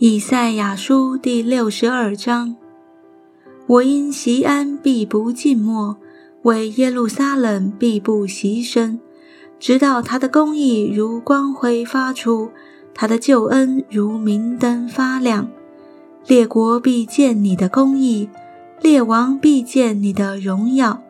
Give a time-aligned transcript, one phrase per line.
[0.00, 2.54] 以赛亚书第六十二章：
[3.66, 5.96] 我因西安必不静默，
[6.42, 9.00] 为耶路撒冷必不息声，
[9.58, 12.48] 直到他的公义如光辉发出，
[12.94, 15.48] 他的救恩如明灯发亮。
[16.28, 18.28] 列国必见你的公义，
[18.80, 21.02] 列王必见你的荣耀，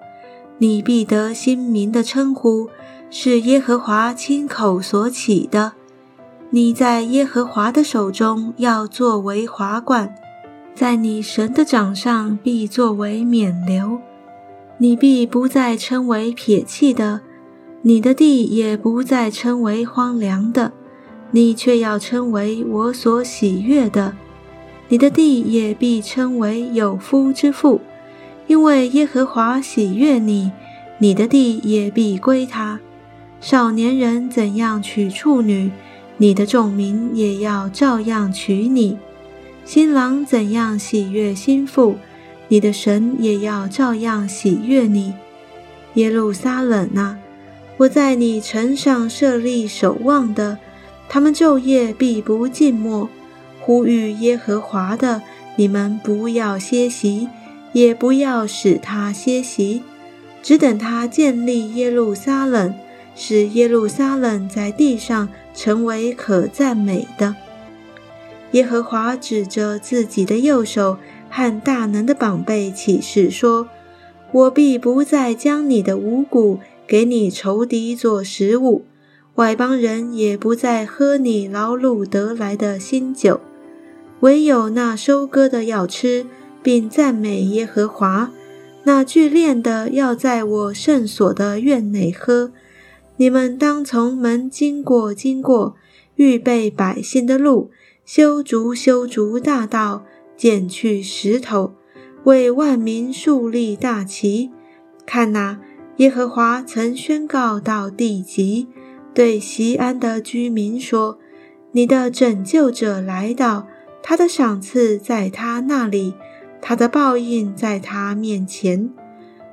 [0.56, 2.70] 你必得新民的称呼，
[3.10, 5.74] 是耶和华亲口所起的。
[6.50, 10.14] 你在耶和华的手中要作为华冠，
[10.74, 13.98] 在你神的掌上必作为冕旒。
[14.78, 17.20] 你必不再称为撇弃的，
[17.82, 20.72] 你的地也不再称为荒凉的，
[21.32, 24.16] 你却要称为我所喜悦的。
[24.88, 27.78] 你的地也必称为有夫之妇，
[28.46, 30.50] 因为耶和华喜悦你，
[30.96, 32.80] 你的地也必归他。
[33.38, 35.70] 少年人怎样娶处女？
[36.20, 38.98] 你的众民也要照样娶你，
[39.64, 41.94] 新郎怎样喜悦心腹，
[42.48, 45.14] 你的神也要照样喜悦你。
[45.94, 47.16] 耶路撒冷啊，
[47.76, 50.58] 我在你城上设立守望的，
[51.08, 53.08] 他们昼夜必不静默，
[53.60, 55.22] 呼吁耶和华的，
[55.56, 57.28] 你们不要歇息，
[57.72, 59.82] 也不要使他歇息，
[60.42, 62.74] 只等他建立耶路撒冷。
[63.20, 67.34] 使耶路撒冷在地上成为可赞美的。
[68.52, 70.96] 耶和华指着自己的右手
[71.28, 73.68] 和大能的膀臂起誓说
[74.30, 78.84] ：“我必不再将你的五谷给你仇敌做食物，
[79.34, 83.40] 外邦人也不再喝你劳碌得来的新酒，
[84.20, 86.24] 唯有那收割的要吃，
[86.62, 88.30] 并赞美耶和华；
[88.84, 92.52] 那聚炼的要在我圣所的院内喝。”
[93.20, 95.74] 你们当从门经过，经过，
[96.14, 97.72] 预备百姓的路，
[98.04, 100.04] 修筑修筑大道，
[100.36, 101.74] 剪去石头，
[102.22, 104.52] 为万民树立大旗。
[105.04, 105.58] 看哪，
[105.96, 108.68] 耶和华曾宣告到地极，
[109.12, 111.18] 对西安的居民说
[111.72, 113.66] ：“你的拯救者来到，
[114.00, 116.14] 他的赏赐在他那里，
[116.62, 118.88] 他的报应在他面前。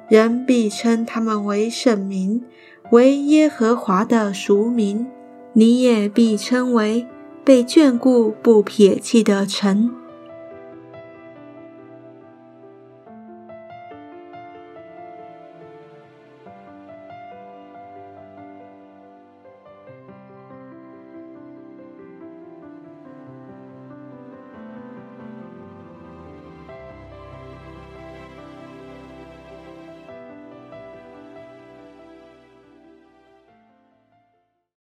[0.08, 2.44] 人必称他们为圣民。”
[2.92, 5.08] 为耶和华的俗名，
[5.54, 7.08] 你也必称为
[7.44, 9.92] 被眷顾、不撇弃的臣。